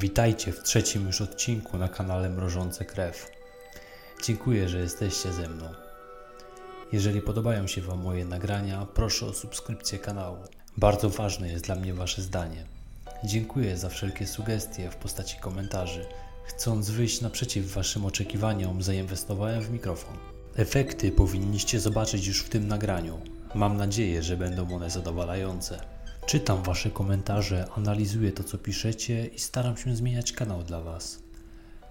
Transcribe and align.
Witajcie 0.00 0.52
w 0.52 0.62
trzecim 0.62 1.06
już 1.06 1.20
odcinku 1.20 1.78
na 1.78 1.88
kanale 1.88 2.30
Mrożące 2.30 2.84
Krew. 2.84 3.30
Dziękuję, 4.24 4.68
że 4.68 4.78
jesteście 4.78 5.32
ze 5.32 5.48
mną. 5.48 5.64
Jeżeli 6.92 7.22
podobają 7.22 7.66
się 7.66 7.80
Wam 7.80 8.02
moje 8.02 8.24
nagrania, 8.24 8.86
proszę 8.94 9.26
o 9.26 9.32
subskrypcję 9.32 9.98
kanału. 9.98 10.38
Bardzo 10.76 11.10
ważne 11.10 11.48
jest 11.48 11.64
dla 11.64 11.74
mnie 11.74 11.94
Wasze 11.94 12.22
zdanie. 12.22 12.64
Dziękuję 13.24 13.76
za 13.76 13.88
wszelkie 13.88 14.26
sugestie 14.26 14.90
w 14.90 14.96
postaci 14.96 15.36
komentarzy. 15.36 16.06
Chcąc 16.44 16.90
wyjść 16.90 17.20
naprzeciw 17.20 17.72
Waszym 17.72 18.04
oczekiwaniom, 18.04 18.82
zainwestowałem 18.82 19.62
w 19.62 19.70
mikrofon. 19.70 20.16
Efekty 20.56 21.12
powinniście 21.12 21.80
zobaczyć 21.80 22.26
już 22.26 22.42
w 22.42 22.48
tym 22.48 22.68
nagraniu. 22.68 23.20
Mam 23.54 23.76
nadzieję, 23.76 24.22
że 24.22 24.36
będą 24.36 24.74
one 24.74 24.90
zadowalające. 24.90 25.80
Czytam 26.30 26.62
Wasze 26.62 26.90
komentarze, 26.90 27.66
analizuję 27.76 28.32
to, 28.32 28.44
co 28.44 28.58
piszecie 28.58 29.26
i 29.26 29.38
staram 29.38 29.76
się 29.76 29.96
zmieniać 29.96 30.32
kanał 30.32 30.62
dla 30.62 30.80
Was. 30.80 31.22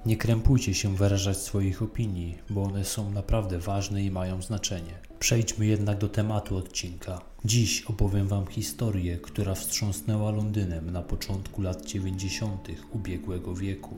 Nie 0.06 0.18
krępujcie 0.18 0.74
się 0.74 0.96
wyrażać 0.96 1.38
swoich 1.38 1.82
opinii, 1.82 2.38
bo 2.50 2.64
one 2.64 2.86
są 2.86 3.12
naprawdę 3.12 3.60
ważne 3.60 4.04
i 4.04 4.12
mają 4.12 4.42
znaczenie. 4.42 4.94
Przejdźmy 5.20 5.66
jednak 5.66 5.98
do 5.98 6.10
tematu 6.10 6.58
odcinka. 6.58 7.22
Dziś 7.46 7.82
opowiem 7.82 8.28
Wam 8.28 8.48
historię, 8.48 9.18
która 9.18 9.56
wstrząsnęła 9.56 10.32
Londynem 10.32 10.92
na 10.92 11.02
początku 11.02 11.62
lat 11.62 11.86
90. 11.86 12.68
ubiegłego 12.92 13.56
wieku 13.56 13.98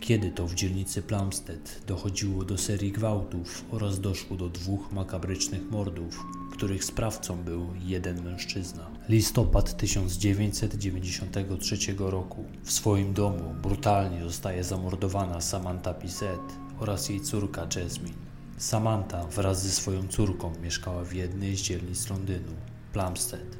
kiedy 0.00 0.30
to 0.30 0.46
w 0.46 0.54
dzielnicy 0.54 1.02
Plumstead 1.02 1.80
dochodziło 1.86 2.44
do 2.44 2.58
serii 2.58 2.92
gwałtów 2.92 3.64
oraz 3.70 4.00
doszło 4.00 4.36
do 4.36 4.48
dwóch 4.48 4.92
makabrycznych 4.92 5.70
mordów, 5.70 6.24
których 6.52 6.84
sprawcą 6.84 7.42
był 7.42 7.68
jeden 7.84 8.24
mężczyzna. 8.24 8.90
Listopad 9.08 9.76
1993 9.76 11.76
roku. 11.98 12.44
W 12.64 12.72
swoim 12.72 13.12
domu 13.12 13.54
brutalnie 13.62 14.22
zostaje 14.22 14.64
zamordowana 14.64 15.40
Samantha 15.40 15.94
Pisset 15.94 16.40
oraz 16.78 17.08
jej 17.08 17.20
córka 17.20 17.66
Jasmine. 17.76 18.16
Samantha 18.56 19.26
wraz 19.26 19.62
ze 19.62 19.70
swoją 19.70 20.08
córką 20.08 20.52
mieszkała 20.62 21.04
w 21.04 21.12
jednej 21.12 21.56
z 21.56 21.60
dzielnic 21.60 22.10
Londynu, 22.10 22.52
Plumstead. 22.92 23.56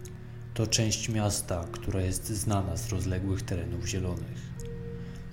To 0.55 0.67
część 0.67 1.09
miasta, 1.09 1.65
która 1.73 2.01
jest 2.01 2.29
znana 2.29 2.77
z 2.77 2.89
rozległych 2.89 3.43
terenów 3.43 3.87
zielonych. 3.87 4.57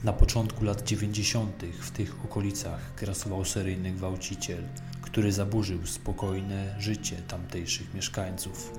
Na 0.04 0.14
początku 0.14 0.66
lat 0.66 0.84
90. 0.84 1.64
w 1.82 1.92
tych 1.92 2.26
okolicach 2.26 2.96
grasował 3.00 3.46
seryjny 3.46 3.92
gwałciciel, 3.92 4.64
który 5.02 5.32
zaburzył 5.32 5.86
spokojne 5.86 6.76
życie 6.80 7.16
tamtejszych 7.28 7.94
mieszkańców. 7.94 8.74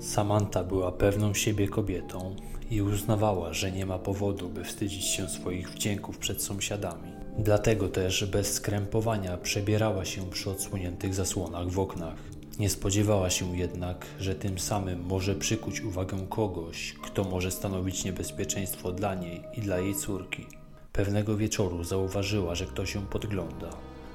Samantha 0.00 0.64
była 0.64 0.92
pewną 0.92 1.34
siebie 1.34 1.68
kobietą 1.68 2.36
i 2.70 2.82
uznawała, 2.82 3.52
że 3.52 3.72
nie 3.72 3.86
ma 3.86 3.98
powodu, 3.98 4.48
by 4.48 4.64
wstydzić 4.64 5.04
się 5.04 5.28
swoich 5.28 5.70
wdzięków 5.70 6.18
przed 6.18 6.42
sąsiadami. 6.42 7.12
Dlatego 7.38 7.88
też 7.88 8.24
bez 8.24 8.52
skrępowania 8.52 9.36
przebierała 9.36 10.04
się 10.04 10.30
przy 10.30 10.50
odsłoniętych 10.50 11.14
zasłonach 11.14 11.68
w 11.68 11.78
oknach. 11.78 12.16
Nie 12.58 12.70
spodziewała 12.70 13.30
się 13.30 13.56
jednak, 13.56 14.06
że 14.20 14.34
tym 14.34 14.58
samym 14.58 15.04
może 15.04 15.34
przykuć 15.34 15.80
uwagę 15.80 16.26
kogoś, 16.28 16.94
kto 17.02 17.24
może 17.24 17.50
stanowić 17.50 18.04
niebezpieczeństwo 18.04 18.92
dla 18.92 19.14
niej 19.14 19.42
i 19.56 19.60
dla 19.60 19.78
jej 19.78 19.94
córki. 19.94 20.59
Pewnego 20.92 21.36
wieczoru 21.36 21.84
zauważyła, 21.84 22.54
że 22.54 22.66
ktoś 22.66 22.94
ją 22.94 23.06
podgląda. 23.06 23.70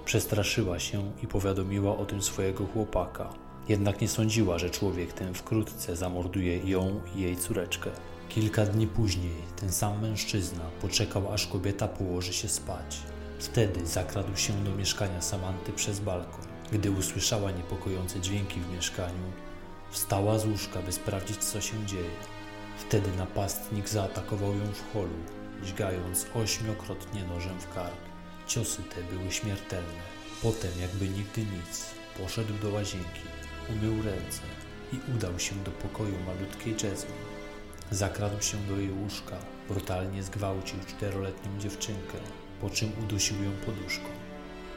Przestraszyła 0.05 0.79
się 0.79 1.11
i 1.23 1.27
powiadomiła 1.27 1.97
o 1.97 2.05
tym 2.05 2.21
swojego 2.21 2.65
chłopaka. 2.65 3.29
Jednak 3.69 4.01
nie 4.01 4.07
sądziła, 4.07 4.59
że 4.59 4.69
człowiek 4.69 5.13
ten 5.13 5.33
wkrótce 5.33 5.95
zamorduje 5.95 6.57
ją 6.57 7.01
i 7.15 7.21
jej 7.21 7.37
córeczkę. 7.37 7.89
Kilka 8.29 8.66
dni 8.66 8.88
później 8.88 9.35
ten 9.55 9.72
sam 9.72 10.01
mężczyzna 10.01 10.63
poczekał, 10.81 11.33
aż 11.33 11.47
kobieta 11.47 11.88
położy 11.88 12.33
się 12.33 12.47
spać. 12.47 12.97
Wtedy 13.39 13.85
zakradł 13.85 14.35
się 14.35 14.53
do 14.63 14.75
mieszkania 14.75 15.21
Samanty 15.21 15.71
przez 15.71 16.00
balkon. 16.00 16.45
Gdy 16.71 16.91
usłyszała 16.91 17.51
niepokojące 17.51 18.19
dźwięki 18.19 18.59
w 18.59 18.75
mieszkaniu, 18.75 19.31
wstała 19.91 20.39
z 20.39 20.45
łóżka, 20.45 20.81
by 20.81 20.91
sprawdzić, 20.91 21.38
co 21.38 21.61
się 21.61 21.85
dzieje. 21.85 22.09
Wtedy 22.77 23.09
napastnik 23.17 23.89
zaatakował 23.89 24.50
ją 24.50 24.66
w 24.73 24.94
holu, 24.94 25.19
dźgając 25.65 26.25
ośmiokrotnie 26.35 27.23
nożem 27.23 27.59
w 27.59 27.73
kark. 27.73 28.01
Ciosy 28.47 28.83
te 28.83 29.03
były 29.03 29.31
śmiertelne. 29.31 30.03
Potem, 30.41 30.71
jakby 30.81 31.09
nigdy 31.09 31.41
nic, 31.41 31.85
poszedł 32.17 32.53
do 32.53 32.69
łazienki, 32.69 33.21
umył 33.69 34.03
ręce 34.03 34.41
i 34.93 35.15
udał 35.15 35.39
się 35.39 35.55
do 35.55 35.71
pokoju 35.71 36.15
malutkiej 36.27 36.73
Jasmine. 36.73 37.35
Zakradł 37.91 38.41
się 38.41 38.57
do 38.57 38.77
jej 38.77 38.91
łóżka, 38.91 39.37
brutalnie 39.69 40.23
zgwałcił 40.23 40.79
czteroletnią 40.87 41.59
dziewczynkę, 41.59 42.17
po 42.61 42.69
czym 42.69 42.91
udusił 43.03 43.43
ją 43.43 43.51
poduszką. 43.51 44.09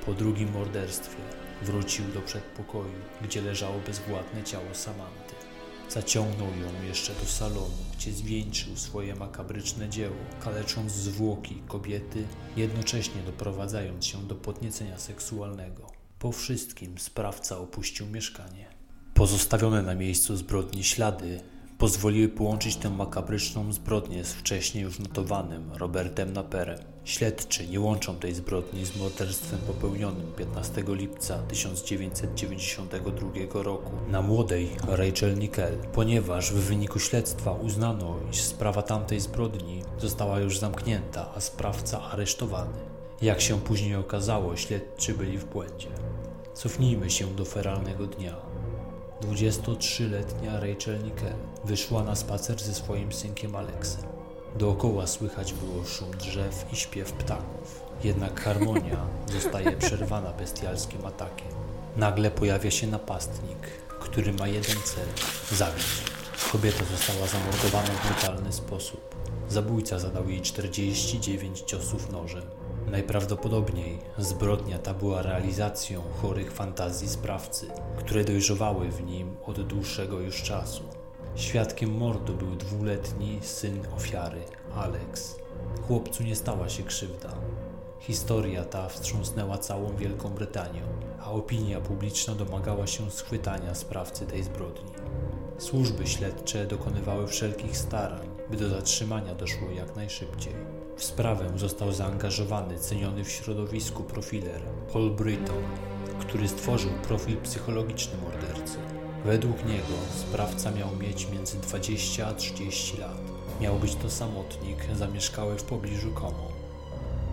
Po 0.06 0.14
drugim 0.14 0.52
morderstwie 0.52 1.22
wrócił 1.62 2.04
do 2.04 2.20
przedpokoju, 2.20 3.00
gdzie 3.22 3.42
leżało 3.42 3.78
bezwładne 3.86 4.44
ciało 4.44 4.74
Samanty. 4.74 5.47
Zaciągnął 5.90 6.48
ją 6.48 6.88
jeszcze 6.88 7.12
do 7.14 7.26
salonu, 7.26 7.76
gdzie 7.96 8.12
zwieńczył 8.12 8.76
swoje 8.76 9.14
makabryczne 9.14 9.88
dzieło, 9.88 10.16
kalecząc 10.40 10.92
zwłoki 10.92 11.62
kobiety, 11.68 12.24
jednocześnie 12.56 13.22
doprowadzając 13.26 14.06
się 14.06 14.26
do 14.26 14.34
podniecenia 14.34 14.98
seksualnego. 14.98 15.86
Po 16.18 16.32
wszystkim 16.32 16.98
sprawca 16.98 17.58
opuścił 17.58 18.06
mieszkanie. 18.06 18.66
Pozostawione 19.14 19.82
na 19.82 19.94
miejscu 19.94 20.36
zbrodni 20.36 20.84
ślady 20.84 21.40
pozwoliły 21.78 22.28
połączyć 22.28 22.76
tę 22.76 22.90
makabryczną 22.90 23.72
zbrodnię 23.72 24.24
z 24.24 24.32
wcześniej 24.32 24.84
już 24.84 24.98
notowanym 24.98 25.72
Robertem 25.72 26.32
Naperem. 26.32 26.78
Śledczy 27.04 27.68
nie 27.68 27.80
łączą 27.80 28.16
tej 28.16 28.34
zbrodni 28.34 28.86
z 28.86 28.96
morderstwem 28.96 29.60
popełnionym 29.66 30.32
15 30.36 30.84
lipca 30.88 31.38
1992 31.38 33.62
roku 33.62 33.90
na 34.08 34.22
młodej 34.22 34.70
Rachel 34.88 35.38
Nickel, 35.38 35.78
ponieważ 35.92 36.52
w 36.52 36.56
wyniku 36.56 36.98
śledztwa 36.98 37.52
uznano, 37.52 38.16
iż 38.32 38.40
sprawa 38.40 38.82
tamtej 38.82 39.20
zbrodni 39.20 39.82
została 39.98 40.40
już 40.40 40.58
zamknięta, 40.58 41.32
a 41.34 41.40
sprawca 41.40 42.02
aresztowany. 42.02 42.78
Jak 43.22 43.40
się 43.40 43.60
później 43.60 43.96
okazało, 43.96 44.56
śledczy 44.56 45.14
byli 45.14 45.38
w 45.38 45.44
błędzie. 45.44 45.88
Cofnijmy 46.54 47.10
się 47.10 47.26
do 47.26 47.44
feralnego 47.44 48.06
dnia. 48.06 48.47
23-letnia 49.22 50.60
Rachel 50.60 51.02
Nickel 51.04 51.34
wyszła 51.64 52.04
na 52.04 52.16
spacer 52.16 52.60
ze 52.60 52.74
swoim 52.74 53.12
synkiem 53.12 53.56
Alexem. 53.56 54.02
Dookoła 54.58 55.06
słychać 55.06 55.52
było 55.52 55.84
szum 55.84 56.10
drzew 56.10 56.66
i 56.72 56.76
śpiew 56.76 57.12
ptaków. 57.12 57.82
Jednak 58.04 58.40
harmonia 58.40 59.06
zostaje 59.40 59.72
przerwana 59.72 60.32
bestialskim 60.32 61.06
atakiem. 61.06 61.48
Nagle 61.96 62.30
pojawia 62.30 62.70
się 62.70 62.86
napastnik, 62.86 63.58
który 64.00 64.32
ma 64.32 64.48
jeden 64.48 64.76
cel 64.84 65.06
zabić. 65.52 66.02
Kobieta 66.52 66.84
została 66.84 67.26
zamordowana 67.26 67.88
w 67.88 68.06
brutalny 68.06 68.52
sposób. 68.52 69.14
Zabójca 69.48 69.98
zadał 69.98 70.28
jej 70.28 70.40
49 70.40 71.60
ciosów 71.60 72.12
nożem. 72.12 72.42
Najprawdopodobniej 72.90 73.98
zbrodnia 74.18 74.78
ta 74.78 74.94
była 74.94 75.22
realizacją 75.22 76.02
chorych 76.22 76.52
fantazji 76.52 77.08
sprawcy, 77.08 77.66
które 77.96 78.24
dojrzewały 78.24 78.88
w 78.90 79.04
nim 79.04 79.36
od 79.46 79.62
dłuższego 79.62 80.20
już 80.20 80.42
czasu. 80.42 80.82
Świadkiem 81.34 81.96
mordu 81.96 82.34
był 82.34 82.56
dwuletni 82.56 83.38
syn 83.42 83.80
ofiary, 83.96 84.40
Alex. 84.74 85.36
Chłopcu 85.86 86.22
nie 86.22 86.36
stała 86.36 86.68
się 86.68 86.82
krzywda. 86.82 87.28
Historia 88.00 88.64
ta 88.64 88.88
wstrząsnęła 88.88 89.58
całą 89.58 89.96
Wielką 89.96 90.28
Brytanią, 90.28 90.82
a 91.20 91.30
opinia 91.30 91.80
publiczna 91.80 92.34
domagała 92.34 92.86
się 92.86 93.10
schwytania 93.10 93.74
sprawcy 93.74 94.26
tej 94.26 94.42
zbrodni. 94.42 94.92
Służby 95.58 96.06
śledcze 96.06 96.66
dokonywały 96.66 97.26
wszelkich 97.26 97.78
starań, 97.78 98.28
by 98.50 98.56
do 98.56 98.68
zatrzymania 98.68 99.34
doszło 99.34 99.70
jak 99.70 99.96
najszybciej. 99.96 100.77
W 100.98 101.04
sprawę 101.04 101.44
został 101.56 101.92
zaangażowany 101.92 102.78
ceniony 102.78 103.24
w 103.24 103.30
środowisku 103.30 104.02
profiler 104.02 104.60
Paul 104.92 105.10
Britton, 105.10 105.62
który 106.20 106.48
stworzył 106.48 106.90
profil 106.90 107.36
psychologiczny 107.36 108.14
mordercy. 108.22 108.78
Według 109.24 109.64
niego 109.64 109.94
sprawca 110.16 110.70
miał 110.70 110.96
mieć 110.96 111.30
między 111.30 111.58
20 111.58 112.26
a 112.26 112.34
30 112.34 112.98
lat. 112.98 113.18
Miał 113.60 113.78
być 113.78 113.94
to 113.94 114.10
samotnik 114.10 114.76
zamieszkały 114.94 115.58
w 115.58 115.64
pobliżu 115.64 116.10
Como. 116.14 116.48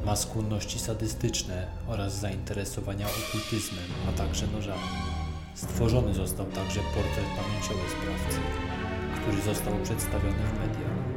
Ma 0.05 0.15
skłonności 0.15 0.79
sadystyczne 0.79 1.67
oraz 1.87 2.19
zainteresowania 2.19 3.07
okultyzmem, 3.07 3.85
a 4.09 4.17
także 4.17 4.47
nożami. 4.47 4.81
Stworzony 5.55 6.13
został 6.13 6.45
także 6.45 6.79
portret 6.79 7.25
pamięciowy 7.37 7.89
sprawcy, 7.89 8.39
który 9.21 9.41
został 9.41 9.73
przedstawiony 9.83 10.43
w 10.43 10.59
mediach. 10.59 11.14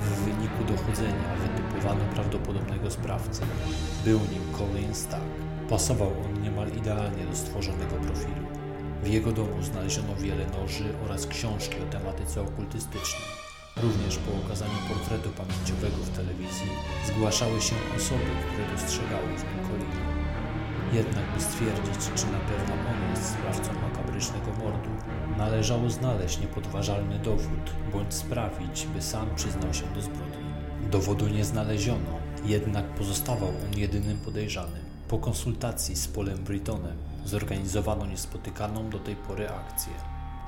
W 0.00 0.24
wyniku 0.24 0.64
dochodzenia 0.76 1.36
wytypowano 1.42 2.04
prawdopodobnego 2.14 2.90
sprawcę. 2.90 3.42
Był 4.04 4.20
nim 4.20 4.42
Colin 4.58 4.94
Stack. 4.94 5.24
Pasował 5.68 6.08
on 6.24 6.42
niemal 6.42 6.68
idealnie 6.68 7.24
do 7.30 7.36
stworzonego 7.36 7.94
profilu. 7.94 8.46
W 9.02 9.08
jego 9.08 9.32
domu 9.32 9.62
znaleziono 9.62 10.16
wiele 10.16 10.46
noży 10.46 10.84
oraz 11.04 11.26
książki 11.26 11.76
o 11.88 11.92
tematyce 11.92 12.42
okultystycznej. 12.42 13.28
Również 13.82 14.16
po 14.16 14.46
okazaniu 14.46 14.78
portretu 14.88 15.30
pamięciowego 15.30 15.96
w 15.96 16.16
telewizji 16.16 16.70
zgłaszały 17.06 17.60
się 17.60 17.76
osoby, 17.96 18.30
które 18.46 18.64
dostrzegały 18.72 19.28
w 19.40 19.44
nim 19.48 19.60
Colina. 19.68 20.06
Jednak 20.92 21.24
by 21.34 21.40
stwierdzić, 21.40 22.00
czy 22.18 22.26
na 22.36 22.40
pewno 22.48 22.74
on 22.90 23.10
jest 23.10 23.26
sprawcą 23.34 23.70
makabrycznego 23.86 24.50
mordu, 24.62 24.90
należało 25.38 25.90
znaleźć 25.90 26.40
niepodważalny 26.40 27.18
dowód, 27.18 27.70
bądź 27.92 28.14
sprawić, 28.14 28.86
by 28.86 29.02
sam 29.02 29.34
przyznał 29.34 29.74
się 29.74 29.86
do 29.94 30.02
zbrodni. 30.02 30.46
Dowodu 30.90 31.28
nie 31.28 31.44
znaleziono, 31.44 32.18
jednak 32.44 32.94
pozostawał 32.94 33.48
on 33.48 33.78
jedynym 33.78 34.18
podejrzanym. 34.18 34.84
Po 35.08 35.18
konsultacji 35.18 35.96
z 35.96 36.08
Polem 36.08 36.44
Britonem 36.44 36.96
zorganizowano 37.24 38.06
niespotykaną 38.06 38.90
do 38.90 38.98
tej 38.98 39.16
pory 39.16 39.48
akcję. 39.48 39.92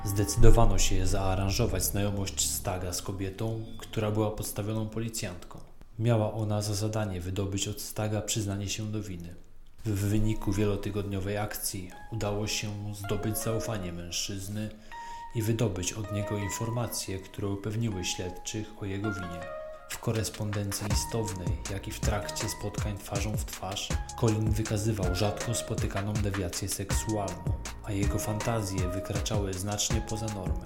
Zdecydowano 0.05 0.77
się 0.77 1.07
zaaranżować 1.07 1.83
znajomość 1.83 2.49
Staga 2.49 2.93
z 2.93 3.01
kobietą, 3.01 3.65
która 3.77 4.11
była 4.11 4.31
podstawioną 4.31 4.89
policjantką. 4.89 5.59
Miała 5.99 6.33
ona 6.33 6.61
za 6.61 6.73
zadanie 6.73 7.21
wydobyć 7.21 7.67
od 7.67 7.81
Staga 7.81 8.21
przyznanie 8.21 8.69
się 8.69 8.91
do 8.91 9.03
winy. 9.03 9.35
W 9.85 9.89
wyniku 9.89 10.51
wielotygodniowej 10.51 11.37
akcji 11.37 11.91
udało 12.11 12.47
się 12.47 12.95
zdobyć 12.95 13.37
zaufanie 13.37 13.93
mężczyzny 13.93 14.69
i 15.35 15.41
wydobyć 15.41 15.93
od 15.93 16.11
niego 16.11 16.37
informacje, 16.37 17.19
które 17.19 17.47
upewniły 17.47 18.05
śledczych 18.05 18.67
o 18.81 18.85
jego 18.85 19.13
winie. 19.13 19.39
W 19.89 19.99
korespondencji 19.99 20.87
listownej, 20.87 21.47
jak 21.71 21.87
i 21.87 21.91
w 21.91 21.99
trakcie 21.99 22.49
spotkań 22.49 22.97
twarzą 22.97 23.37
w 23.37 23.45
twarz, 23.45 23.89
Colin 24.19 24.51
wykazywał 24.51 25.15
rzadko 25.15 25.53
spotykaną 25.55 26.13
dewiację 26.13 26.69
seksualną, 26.69 27.53
a 27.83 27.91
jego 27.91 28.19
fantazje 28.19 28.87
wykraczały 28.89 29.53
znacznie 29.53 30.01
poza 30.09 30.25
normę. 30.25 30.63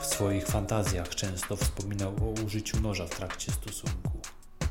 W 0.00 0.06
swoich 0.06 0.46
fantazjach 0.46 1.08
często 1.08 1.56
wspominał 1.56 2.12
o 2.22 2.42
użyciu 2.46 2.80
noża 2.80 3.06
w 3.06 3.16
trakcie 3.16 3.52
stosunku. 3.52 4.20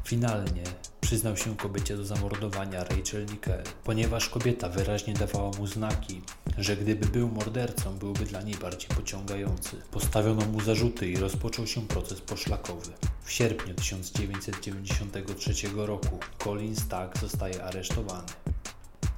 Finalnie 0.04 0.64
przyznał 1.10 1.38
się 1.38 1.58
kobiecie 1.58 1.98
do 1.98 2.06
zamordowania 2.06 2.84
Rachel 2.84 3.26
Nickel, 3.26 3.64
ponieważ 3.84 4.30
kobieta 4.30 4.70
wyraźnie 4.70 5.14
dawała 5.14 5.52
mu 5.58 5.68
znaki, 5.68 6.22
że 6.58 6.78
gdyby 6.78 7.06
był 7.06 7.30
mordercą, 7.30 7.98
byłby 7.98 8.26
dla 8.26 8.42
niej 8.42 8.56
bardziej 8.56 8.90
pociągający. 8.90 9.82
Postawiono 9.92 10.46
mu 10.46 10.62
zarzuty 10.62 11.10
i 11.10 11.18
rozpoczął 11.18 11.68
się 11.68 11.88
proces 11.88 12.22
poszlakowy. 12.22 12.92
W 13.24 13.32
sierpniu 13.32 13.74
1993 13.74 15.54
roku 15.76 16.20
Colin 16.44 16.76
Stack 16.76 17.20
zostaje 17.20 17.64
aresztowany. 17.64 18.28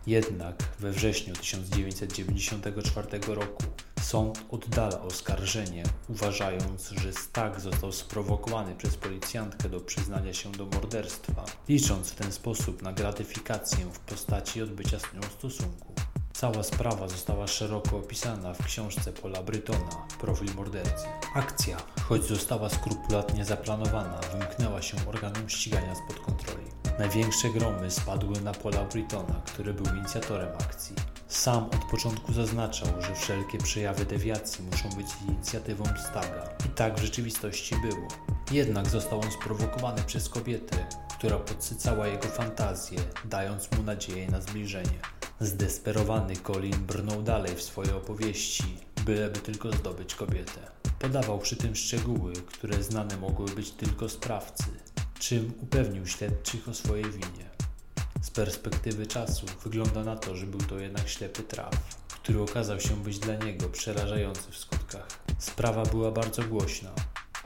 Jednak 0.07 0.63
we 0.79 0.91
wrześniu 0.91 1.33
1994 1.33 3.19
roku 3.27 3.63
sąd 4.01 4.45
oddala 4.51 5.01
oskarżenie, 5.01 5.83
uważając, 6.09 6.89
że 6.89 7.13
Stack 7.13 7.59
został 7.59 7.91
sprowokowany 7.91 8.75
przez 8.75 8.97
policjantkę 8.97 9.69
do 9.69 9.79
przyznania 9.79 10.33
się 10.33 10.51
do 10.51 10.65
morderstwa, 10.65 11.45
licząc 11.69 12.11
w 12.11 12.15
ten 12.15 12.31
sposób 12.31 12.81
na 12.81 12.93
gratyfikację 12.93 13.85
w 13.85 13.99
postaci 13.99 14.61
odbycia 14.61 14.99
z 14.99 15.13
nią 15.13 15.21
stosunku. 15.37 15.93
Cała 16.33 16.63
sprawa 16.63 17.07
została 17.07 17.47
szeroko 17.47 17.97
opisana 17.97 18.53
w 18.53 18.65
książce 18.65 19.13
Paula 19.13 19.43
Brytona 19.43 20.07
Profil 20.19 20.55
mordercy. 20.55 21.05
Akcja, 21.35 21.77
choć 22.01 22.23
została 22.23 22.69
skrupulatnie 22.69 23.45
zaplanowana, 23.45 24.19
wymknęła 24.33 24.81
się 24.81 24.97
organom 25.07 25.49
ścigania 25.49 25.95
spod 25.95 26.19
kontroli. 26.25 26.65
Największe 26.99 27.49
gromy 27.49 27.91
spadły 27.91 28.41
na 28.41 28.53
Paula 28.53 28.83
Brytona, 28.83 29.41
który 29.45 29.73
był 29.73 29.95
inicjatorem 29.95 30.49
akcji. 30.49 30.95
Sam 31.31 31.63
od 31.63 31.85
początku 31.91 32.33
zaznaczał, 32.33 32.87
że 33.01 33.15
wszelkie 33.15 33.57
przejawy 33.57 34.05
dewiacji 34.05 34.65
muszą 34.65 34.89
być 34.89 35.07
inicjatywą 35.27 35.83
Staga. 36.09 36.49
I 36.65 36.69
tak 36.69 36.95
w 36.95 37.01
rzeczywistości 37.01 37.75
było. 37.75 38.07
Jednak 38.51 38.87
został 38.87 39.21
on 39.21 39.31
sprowokowany 39.31 40.03
przez 40.03 40.29
kobietę, 40.29 40.87
która 41.17 41.37
podsycała 41.37 42.07
jego 42.07 42.27
fantazję, 42.27 42.99
dając 43.25 43.71
mu 43.71 43.83
nadzieję 43.83 44.27
na 44.27 44.41
zbliżenie. 44.41 44.99
Zdesperowany 45.39 46.35
Colin 46.35 46.85
brnął 46.85 47.21
dalej 47.21 47.55
w 47.55 47.61
swoje 47.61 47.95
opowieści, 47.95 48.77
byleby 49.05 49.39
tylko 49.39 49.71
zdobyć 49.71 50.15
kobietę. 50.15 50.71
Podawał 50.99 51.39
przy 51.39 51.55
tym 51.55 51.75
szczegóły, 51.75 52.33
które 52.33 52.83
znane 52.83 53.17
mogły 53.17 53.45
być 53.55 53.71
tylko 53.71 54.09
sprawcy, 54.09 54.65
czym 55.19 55.53
upewnił 55.61 56.07
śledczych 56.07 56.69
o 56.69 56.73
swojej 56.73 57.11
winie. 57.11 57.50
Z 58.21 58.29
perspektywy 58.29 59.07
czasu 59.07 59.45
wygląda 59.63 60.03
na 60.03 60.15
to, 60.15 60.35
że 60.35 60.45
był 60.45 60.59
to 60.59 60.79
jednak 60.79 61.09
ślepy 61.09 61.43
traf, 61.43 61.97
który 62.07 62.41
okazał 62.41 62.79
się 62.79 62.95
być 62.95 63.19
dla 63.19 63.35
niego 63.35 63.69
przerażający 63.69 64.51
w 64.51 64.57
skutkach. 64.57 65.07
Sprawa 65.39 65.83
była 65.83 66.11
bardzo 66.11 66.43
głośna. 66.43 66.89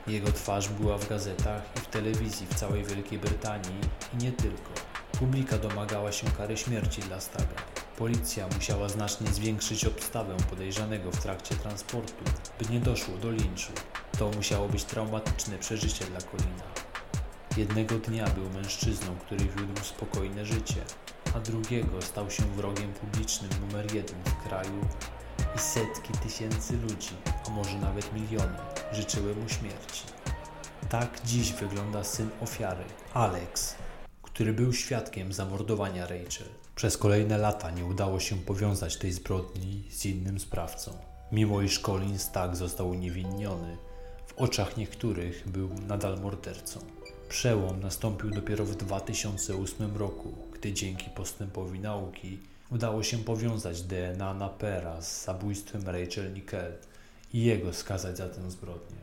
Jego 0.07 0.31
twarz 0.31 0.69
była 0.69 0.97
w 0.97 1.09
gazetach 1.09 1.61
i 1.77 1.79
w 1.79 1.87
telewizji 1.87 2.47
w 2.47 2.55
całej 2.55 2.83
Wielkiej 2.83 3.19
Brytanii 3.19 3.79
i 4.13 4.17
nie 4.23 4.31
tylko. 4.31 4.71
Publika 5.19 5.57
domagała 5.57 6.11
się 6.11 6.27
kary 6.37 6.57
śmierci 6.57 7.01
dla 7.01 7.21
Staga. 7.21 7.61
Policja 7.97 8.47
musiała 8.55 8.89
znacznie 8.89 9.27
zwiększyć 9.27 9.85
obstawę 9.85 10.37
podejrzanego 10.49 11.11
w 11.11 11.21
trakcie 11.21 11.55
transportu, 11.55 12.23
by 12.59 12.73
nie 12.73 12.79
doszło 12.79 13.17
do 13.17 13.31
linczu. 13.31 13.71
To 14.19 14.29
musiało 14.29 14.69
być 14.69 14.83
traumatyczne 14.83 15.57
przeżycie 15.57 16.05
dla 16.05 16.21
Colina. 16.21 16.84
Jednego 17.57 17.95
dnia 17.95 18.29
był 18.29 18.49
mężczyzną, 18.49 19.15
który 19.15 19.45
wiódł 19.45 19.83
spokojne 19.83 20.45
życie, 20.45 20.81
a 21.35 21.39
drugiego 21.39 22.01
stał 22.01 22.31
się 22.31 22.43
wrogiem 22.43 22.93
publicznym 22.93 23.51
numer 23.61 23.93
jeden 23.93 24.23
w 24.23 24.47
kraju 24.47 24.81
i 25.55 25.59
setki 25.59 26.13
tysięcy 26.13 26.77
ludzi, 26.77 27.15
a 27.47 27.49
może 27.49 27.77
nawet 27.77 28.13
miliony, 28.13 28.57
życzyły 28.93 29.35
mu 29.35 29.49
śmierci. 29.49 30.03
Tak 30.89 31.21
dziś 31.25 31.53
wygląda 31.53 32.03
syn 32.03 32.29
ofiary, 32.41 32.83
Alex, 33.13 33.75
który 34.21 34.53
był 34.53 34.73
świadkiem 34.73 35.33
zamordowania 35.33 36.01
Rachel. 36.01 36.47
Przez 36.75 36.97
kolejne 36.97 37.37
lata 37.37 37.71
nie 37.71 37.85
udało 37.85 38.19
się 38.19 38.35
powiązać 38.35 38.97
tej 38.97 39.11
zbrodni 39.11 39.83
z 39.89 40.05
innym 40.05 40.39
sprawcą. 40.39 40.91
Mimo 41.31 41.61
iż 41.61 41.79
Colin 41.79 42.19
Stack 42.19 42.55
został 42.55 42.89
uniewinniony, 42.89 43.77
w 44.27 44.33
oczach 44.37 44.77
niektórych 44.77 45.49
był 45.49 45.69
nadal 45.87 46.19
mordercą. 46.21 46.79
Przełom 47.29 47.79
nastąpił 47.79 48.29
dopiero 48.29 48.65
w 48.65 48.75
2008 48.75 49.97
roku, 49.97 50.33
gdy 50.53 50.73
dzięki 50.73 51.09
postępowi 51.09 51.79
nauki 51.79 52.39
udało 52.71 53.03
się 53.03 53.17
powiązać 53.17 53.81
DNA 53.81 54.33
Napera 54.33 55.01
z 55.01 55.25
zabójstwem 55.25 55.85
Rachel 55.85 56.33
Nickel 56.33 56.73
i 57.33 57.43
jego 57.43 57.73
skazać 57.73 58.17
za 58.17 58.29
tę 58.29 58.51
zbrodnię. 58.51 58.97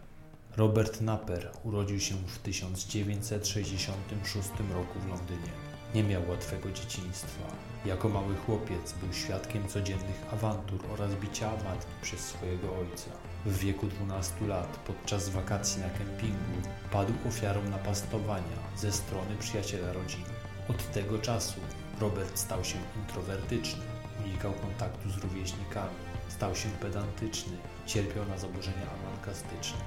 Robert 0.57 1.01
Naper 1.01 1.51
urodził 1.65 2.01
się 2.01 2.15
w 2.15 2.39
1966 2.39 4.49
roku 4.75 5.01
w 5.01 5.09
Londynie. 5.09 5.53
Nie 5.95 6.05
miał 6.05 6.29
łatwego 6.29 6.71
dzieciństwa. 6.71 7.57
Jako 7.85 8.09
mały 8.09 8.37
chłopiec 8.37 8.95
był 9.01 9.13
świadkiem 9.13 9.69
codziennych 9.69 10.33
awantur 10.33 10.81
oraz 10.93 11.15
bicia 11.15 11.51
matki 11.51 11.93
przez 12.03 12.21
swojego 12.21 12.79
ojca. 12.79 13.11
W 13.47 13.59
wieku 13.59 13.87
12 13.87 14.47
lat, 14.47 14.77
podczas 14.87 15.29
wakacji 15.29 15.83
na 15.83 15.91
kempingu, 15.91 16.69
padł 16.93 17.13
ofiarą 17.29 17.63
napastowania 17.63 18.59
ze 18.77 18.93
strony 18.93 19.37
przyjaciela 19.39 19.93
rodziny. 19.93 20.25
Od 20.69 20.93
tego 20.93 21.19
czasu 21.19 21.61
Robert 22.01 22.39
stał 22.39 22.65
się 22.65 22.79
introwertyczny, 22.97 23.83
unikał 24.25 24.53
kontaktu 24.53 25.11
z 25.11 25.17
rówieśnikami, 25.17 25.95
stał 26.29 26.57
się 26.57 26.69
pedantyczny, 26.69 27.53
cierpiał 27.87 28.29
na 28.29 28.39
zaburzenia 28.39 28.87
amankastyczne. 29.01 29.79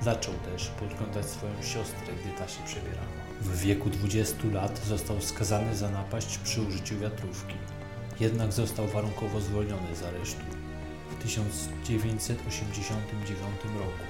Zaczął 0.00 0.34
też 0.34 0.68
podglądać 0.68 1.26
swoją 1.26 1.62
siostrę, 1.62 2.14
gdy 2.24 2.38
ta 2.38 2.48
się 2.48 2.64
przebierała. 2.64 3.08
W 3.40 3.58
wieku 3.58 3.90
20 3.90 4.36
lat 4.52 4.78
został 4.78 5.20
skazany 5.20 5.76
za 5.76 5.90
napaść 5.90 6.38
przy 6.38 6.62
użyciu 6.62 6.98
wiatrówki. 6.98 7.54
Jednak 8.20 8.52
został 8.52 8.88
warunkowo 8.88 9.40
zwolniony 9.40 9.96
z 9.96 10.02
aresztu. 10.02 10.44
W 11.20 11.22
1989 11.22 13.60
roku 13.78 14.04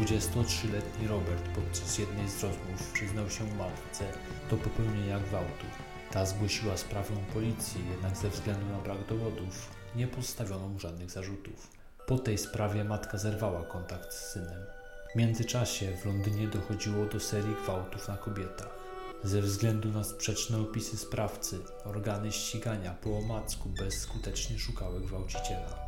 23-letni 0.00 1.08
Robert 1.08 1.48
podczas 1.54 1.98
jednej 1.98 2.28
z 2.28 2.42
rozmów 2.42 2.92
przyznał 2.92 3.30
się 3.30 3.44
matce 3.44 4.04
do 4.50 4.56
popełnienia 4.56 5.20
gwałtu. 5.20 5.66
Ta 6.10 6.26
zgłosiła 6.26 6.76
sprawę 6.76 7.14
policji, 7.34 7.80
jednak 7.90 8.16
ze 8.16 8.30
względu 8.30 8.66
na 8.66 8.78
brak 8.78 9.06
dowodów 9.08 9.70
nie 9.96 10.06
postawiono 10.06 10.68
mu 10.68 10.80
żadnych 10.80 11.10
zarzutów. 11.10 11.70
Po 12.06 12.18
tej 12.18 12.38
sprawie 12.38 12.84
matka 12.84 13.18
zerwała 13.18 13.64
kontakt 13.64 14.14
z 14.14 14.32
synem. 14.32 14.66
W 15.12 15.16
międzyczasie 15.16 15.96
w 15.96 16.06
Londynie 16.06 16.48
dochodziło 16.48 17.06
do 17.06 17.20
serii 17.20 17.56
gwałtów 17.64 18.08
na 18.08 18.16
kobietach. 18.16 18.78
Ze 19.24 19.42
względu 19.42 19.88
na 19.88 20.04
sprzeczne 20.04 20.60
opisy 20.60 20.96
sprawcy, 20.96 21.58
organy 21.84 22.32
ścigania 22.32 22.94
po 22.94 23.18
omacku 23.18 23.68
bezskutecznie 23.68 24.58
szukały 24.58 25.00
gwałciciela. 25.00 25.87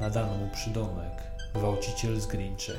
Nadano 0.00 0.34
mu 0.34 0.48
przydomek 0.48 1.12
gwałciciel 1.54 2.20
z 2.20 2.26
Greenchay. 2.26 2.78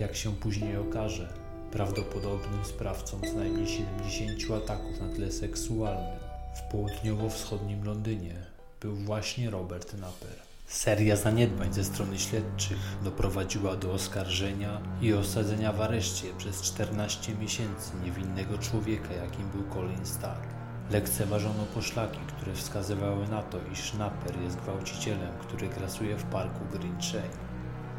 Jak 0.00 0.16
się 0.16 0.34
później 0.34 0.76
okaże, 0.76 1.28
prawdopodobnym 1.72 2.64
sprawcą 2.64 3.20
co 3.20 3.38
najmniej 3.38 3.66
70 3.66 4.62
ataków 4.62 5.00
na 5.00 5.08
tle 5.14 5.32
seksualnym 5.32 6.18
w 6.54 6.72
południowo-wschodnim 6.72 7.84
Londynie 7.84 8.34
był 8.80 8.96
właśnie 8.96 9.50
Robert 9.50 9.94
Napper. 9.94 10.36
Seria 10.66 11.16
zaniedbań 11.16 11.72
ze 11.72 11.84
strony 11.84 12.18
śledczych 12.18 12.78
doprowadziła 13.04 13.76
do 13.76 13.92
oskarżenia 13.92 14.80
i 15.00 15.12
osadzenia 15.12 15.72
w 15.72 15.80
areszcie 15.80 16.28
przez 16.38 16.62
14 16.62 17.34
miesięcy 17.34 17.92
niewinnego 18.04 18.58
człowieka, 18.58 19.12
jakim 19.12 19.48
był 19.48 19.74
Colin 19.74 20.06
Starr. 20.06 20.55
Lekceważono 20.90 21.64
poszlaki, 21.74 22.18
które 22.36 22.54
wskazywały 22.54 23.28
na 23.28 23.42
to, 23.42 23.58
iż 23.72 23.94
Napper 23.94 24.40
jest 24.40 24.56
gwałcicielem, 24.56 25.38
który 25.40 25.68
grasuje 25.68 26.16
w 26.16 26.24
parku 26.24 26.60
Green 26.72 27.02
Shade. 27.02 27.46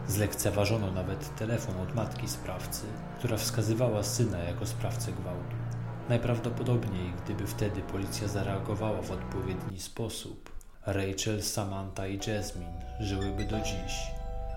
Zlekceważono 0.08 0.92
nawet 0.92 1.36
telefon 1.36 1.78
od 1.78 1.96
matki 1.96 2.28
sprawcy, 2.28 2.86
która 3.20 3.38
wskazywała 3.38 4.04
syna 4.04 4.38
jako 4.38 4.66
sprawcę 4.66 5.12
gwałtu. 5.12 5.56
Najprawdopodobniej, 6.10 7.14
gdyby 7.24 7.48
wtedy 7.48 7.82
policja 7.82 8.28
zareagowała 8.28 9.02
w 9.02 9.12
odpowiedni 9.12 9.80
sposób, 9.80 10.50
Rachel, 10.86 11.44
Samantha 11.44 12.08
i 12.08 12.20
Jasmine 12.28 12.82
żyłyby 13.00 13.46
do 13.46 13.60
dziś, 13.60 14.12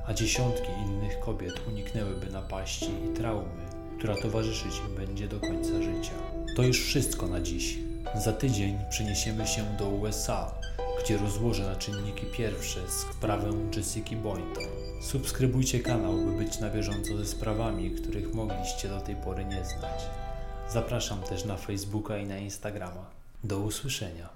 a 0.07 0.15
dziesiątki 0.15 0.73
innych 0.87 1.21
kobiet 1.21 1.69
uniknęłyby 1.69 2.31
napaści 2.31 2.91
i 3.05 3.17
traumy, 3.17 3.63
która 3.99 4.17
towarzyszyć 4.17 4.79
im 4.89 4.95
będzie 4.95 5.29
do 5.29 5.41
końca 5.41 5.83
życia. 5.83 6.15
To 6.57 6.63
już 6.63 6.81
wszystko 6.85 7.27
na 7.27 7.41
dziś. 7.41 7.90
Za 8.15 8.33
tydzień 8.33 8.79
przeniesiemy 8.91 9.47
się 9.47 9.63
do 9.79 9.89
USA, 9.89 10.55
gdzie 11.05 11.17
rozłożę 11.17 11.63
na 11.63 11.77
czynniki 11.77 12.27
pierwsze 12.27 12.81
sprawę 12.89 13.51
Jessica 13.77 14.17
Boynton. 14.17 14.65
Subskrybujcie 15.03 15.81
kanał, 15.81 16.13
by 16.13 16.45
być 16.45 16.59
na 16.59 16.71
bieżąco 16.71 17.17
ze 17.17 17.27
sprawami, 17.27 17.91
których 17.91 18.35
mogliście 18.35 18.89
do 18.89 19.01
tej 19.01 19.17
pory 19.17 19.45
nie 19.45 19.65
znać. 19.65 20.01
Zapraszam 20.69 21.23
też 21.23 21.45
na 21.45 21.57
Facebooka 21.57 22.19
i 22.19 22.27
na 22.27 22.39
Instagrama. 22.39 23.11
Do 23.45 23.59
usłyszenia. 23.59 24.27